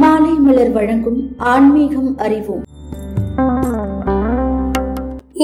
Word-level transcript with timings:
மாலை 0.00 0.34
மலர் 0.38 0.70
வழங்கும் 0.72 1.18
ஆன்மீகம் 1.36 2.16
அறிவோம். 2.16 2.62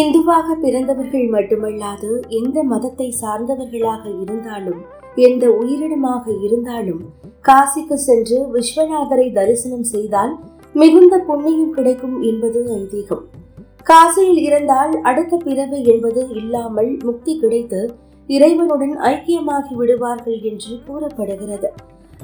இந்துவாக 0.00 0.46
பிறந்தவர்கள் 0.54 1.26
மட்டுமல்லாது 1.26 2.10
எந்த 2.28 2.62
மதத்தை 2.62 3.14
சார்ந்தவர்களாக 3.22 4.02
இருந்தாலும் 4.22 4.80
எந்த 5.16 5.50
உயிரினமாக 5.50 6.24
இருந்தாலும் 6.42 7.00
காசிக்கு 7.40 7.94
சென்று 7.94 8.38
விஸ்வநாதரை 8.52 9.32
தரிசனம் 9.32 9.82
செய்தால் 9.82 10.34
மிகுந்த 10.74 11.18
புண்ணியம் 11.18 11.72
கிடைக்கும் 11.72 12.22
என்பது 12.22 12.62
ஐதீகம். 12.80 13.24
காசியில் 13.82 14.42
இருந்தால் 14.42 15.00
அடுத்த 15.02 15.36
பிறவு 15.36 15.84
என்பது 15.84 16.28
இல்லாமல் 16.34 16.98
முக்தி 17.02 17.38
கிடைத்து 17.38 17.94
இறைவனுடன் 18.28 18.94
ஐக்கியமாகி 18.98 19.74
விடுவார்கள் 19.74 20.40
என்று 20.42 20.82
கூறப்படுகிறது. 20.86 21.70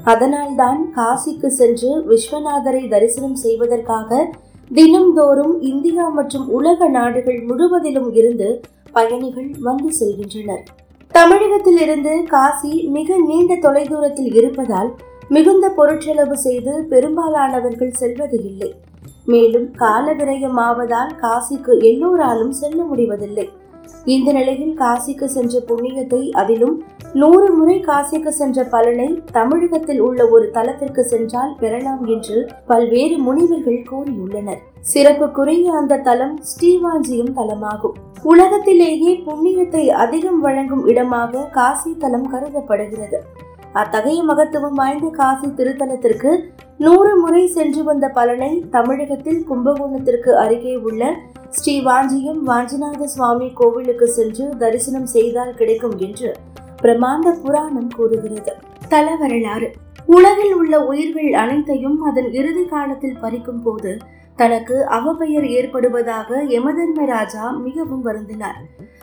அதனால்தான் 0.03 0.93
காசிக்கு 0.95 1.47
சென்று 1.47 2.03
விஸ்வநாதரை 2.09 2.89
தரிசனம் 2.89 3.35
செய்வதற்காக 3.35 4.29
தினம்தோறும் 4.73 5.61
இந்தியா 5.61 6.07
மற்றும் 6.07 6.49
உலக 6.49 6.87
நாடுகள் 6.87 7.41
முழுவதிலும் 7.41 8.13
இருந்து 8.13 8.61
பயணிகள் 8.91 9.51
வந்து 9.59 9.89
செல்கின்றனர். 9.99 10.63
தமிழகத்தில் 11.11 11.81
இருந்து 11.81 12.23
காசி 12.27 12.83
மிக 12.83 13.17
நீண்ட 13.17 13.55
தொலைதூரத்தில் 13.55 14.35
இருப்பதால் 14.35 14.95
மிகுந்த 15.29 15.69
பொருட்செலவு 15.69 16.33
செய்து 16.33 16.83
பெரும்பாலானவர்கள் 16.89 17.91
செல்வது 17.91 18.43
இல்லை. 18.43 18.75
மேலும் 19.25 19.71
கால 19.71 20.13
விரயம் 20.13 20.59
ஆவதால் 20.59 21.11
காசிக்கு 21.21 21.81
எல்லோராலும் 21.81 22.51
செல்ல 22.51 22.83
முடிவதில்லை. 22.83 23.49
இந்த 24.05 24.31
நிலையில் 24.31 24.77
காசிக்கு 24.77 25.23
சென்ற 25.25 25.59
புண்ணியத்தை 25.67 26.31
அதிலும் 26.31 26.75
நூறு 27.13 27.47
முறை 27.55 27.77
காசிக்கு 27.79 28.27
சென்ற 28.27 28.63
பலனை 28.63 29.21
தமிழகத்தில் 29.31 29.99
உள்ள 29.99 30.27
ஒரு 30.27 30.49
தலத்திற்கு 30.53 31.03
சென்றால் 31.05 31.55
பெறலாம் 31.59 32.05
என்று 32.05 32.37
பல்வேறு 32.65 33.17
முனிவர்கள் 33.17 33.85
கூறியுள்ளனர். 33.89 34.61
சிறப்புக்குரிய 34.93 35.65
அந்த 35.71 35.97
தலம் 35.97 36.39
ஸ்ரீவாஞ்சியம் 36.51 37.33
தலமாகும். 37.35 37.97
உலகத்திலேயே 38.23 39.23
புண்ணியத்தை 39.25 39.87
அதிகம் 39.87 40.39
வழங்கும் 40.39 40.87
இடமாக 40.87 41.47
காசி 41.51 41.95
தலம் 41.97 42.29
கருதப்படுகிறது. 42.31 43.19
அத்தகைய 43.73 44.23
மகத்துவம் 44.23 44.73
வாய்ந்த 44.73 45.07
காசி 45.09 45.47
திருத்தலத்திற்கு 45.47 46.31
நூறு 46.77 47.11
முறை 47.19 47.47
சென்று 47.47 47.83
வந்த 47.83 48.09
பலனை 48.09 48.63
தமிழகத்தில் 48.71 49.45
கும்பகோணத்திற்கு 49.49 50.31
அருகே 50.33 50.75
உள்ள 50.75 51.11
ஸ்ரீ 51.49 51.81
வாஞ்சியம் 51.81 52.41
வாஞ்சிநாத 52.47 53.03
சுவாமி 53.03 53.47
கோவிலுக்கு 53.53 54.07
சென்று 54.07 54.45
தரிசனம் 54.57 55.05
செய்தால் 55.05 55.53
கிடைக்கும் 55.53 55.97
என்று 55.97 56.35
பிரமாண்ட 56.81 57.33
புராணம் 57.43 57.89
கூறுகிறது. 57.95 58.53
தல 58.89 59.15
வரலாறு. 59.15 59.69
உலகில் 60.05 60.53
உள்ள 60.53 60.85
உயிர்கள் 60.85 61.33
அனைத்தையும் 61.33 61.97
அதன் 62.01 62.31
இறுதி 62.31 62.65
காலத்தில் 62.65 63.19
பறிக்கும் 63.21 63.61
போது 63.61 63.97
தனக்கு 64.35 64.85
அவப்பெயர் 64.87 65.47
ஏற்படுவதாக 65.57 66.39
யமதர்மராஜா 66.55 67.45
மிகவும் 67.57 68.05
வருந்தினார். 68.05 68.61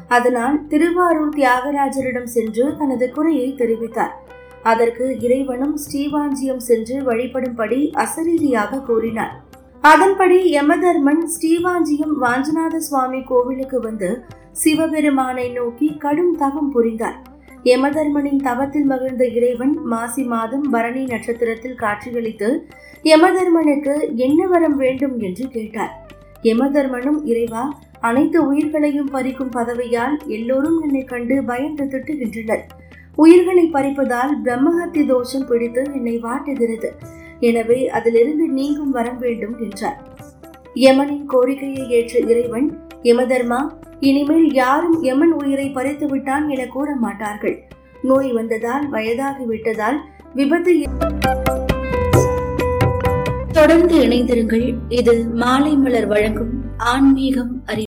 அதனால் 0.08 0.66
திருவாரூர் 0.66 1.36
தியாகராஜரிடம் 1.36 2.32
சென்று 2.36 2.76
தனது 2.76 3.10
குறையை 3.10 3.54
தெரிவித்தார். 3.58 4.14
அதற்கு 4.62 5.18
இறைவனும் 5.20 5.76
ஸ்ரீவாஞ்சியம் 5.84 6.64
சென்று 6.68 6.96
வழிபடும்படி 7.02 7.80
அசரீரியாக 7.94 8.80
கூறினார். 8.80 9.42
அதன்படி 9.80 10.38
யமதர்மன் 10.52 11.22
ஸ்ரீவாஞ்சியம் 11.34 12.14
வாஞ்சநாத 12.22 12.76
சுவாமி 12.76 13.22
கோவிலுக்கு 13.22 13.80
வந்து 13.80 14.24
சிவபெருமானை 14.52 15.48
நோக்கி 15.48 15.96
கடும் 15.96 16.36
தவம் 16.36 16.70
புரிந்தார். 16.70 17.18
யமதர்மனின் 17.64 18.40
தவத்தில் 18.42 18.84
மகிழ்ந்த 18.84 19.24
இறைவன் 19.24 19.74
மாசி 19.84 20.22
மாதம் 20.22 20.66
பரணி 20.70 21.04
நட்சத்திரத்தில் 21.04 21.74
காட்சியளித்து 21.74 22.66
யமதர்மனுக்கு 23.04 23.94
என்ன 24.14 24.46
வரம் 24.46 24.76
வேண்டும் 24.76 25.18
என்று 25.20 25.48
கேட்டார். 25.48 25.92
யமதர்மனும் 26.42 27.20
இறைவா 27.24 27.64
அனைத்து 28.00 28.46
உயிர்களையும் 28.46 29.10
பறிக்கும் 29.12 29.54
பதவியால் 29.54 30.16
எல்லோரும் 30.26 30.82
என்னை 30.82 31.04
கண்டு 31.04 31.42
பயந்து 31.42 31.84
திட்டுகின்றனர். 31.84 32.64
உயிர்களை 33.22 33.64
பறிப்பதால் 33.76 34.32
பிரம்மஹத்தி 34.44 35.02
தோஷம் 35.12 35.46
பிடித்து 35.48 35.82
என்னை 35.98 36.16
வாட்டுகிறது. 36.26 36.90
எனவே 37.48 37.78
அதிலிருந்து 37.98 38.44
நீங்கும் 38.58 38.92
வர 38.96 39.08
வேண்டும் 39.22 39.56
என்றார். 39.64 39.98
யமனின் 40.84 41.26
கோரிக்கையை 41.32 41.84
ஏற்ற 41.98 42.18
இறைவன் 42.32 42.68
யமதர்மா 43.08 43.60
இனிமேல் 44.08 44.48
யாரும் 44.60 44.96
யமன் 45.08 45.34
உயிரை 45.40 45.66
பறித்து 45.76 46.06
விட்டான் 46.06 46.46
என 46.54 46.62
கூற 46.74 46.88
மாட்டார்கள். 47.04 47.56
நோய் 48.02 48.30
வந்ததால் 48.38 48.86
வயதாகி 48.94 49.46
விட்டதால் 49.52 49.98
விபத்து 50.38 50.72
தொடர்ந்து 53.58 53.96
இணைந்திருங்கள். 54.06 54.66
இது 55.00 55.16
மாலை 55.42 55.74
மலர் 55.84 56.08
வழங்கும் 56.14 56.54
ஆன்மீகம் 56.92 57.54
அறிவு. 57.70 57.87